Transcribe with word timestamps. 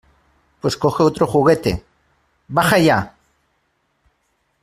Pues 0.61 0.75
coge 0.77 1.03
otro 1.03 1.27
juguete.¡ 1.27 1.83
Baja 2.47 2.79
ya! 2.79 3.15